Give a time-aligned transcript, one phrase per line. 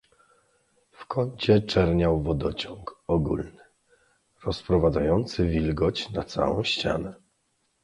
[0.91, 3.59] "W kącie czerniał wodociąg ogólny,
[4.43, 7.13] rozprowadzający wilgoć na całą ścianę."